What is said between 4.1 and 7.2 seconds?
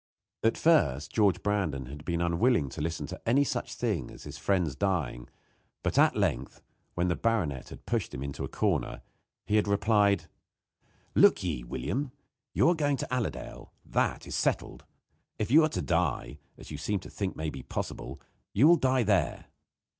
his friend's dying; but, at length, when the